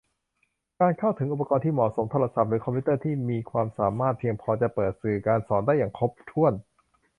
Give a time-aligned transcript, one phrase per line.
[0.79, 6.53] การเข้าถึงอุปกรณ์ที่เหมาะสม โทรศัพท์หรือคอมพิวเตอร์ที่มีความสามารถเพียงพอจะเปิดสื่อการสอนได้อย่างครบถ้วน